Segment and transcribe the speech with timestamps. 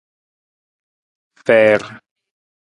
[1.45, 1.81] Fiir.